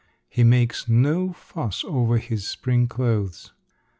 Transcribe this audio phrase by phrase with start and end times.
[0.27, 3.51] He makes no fuss over his spring clothes.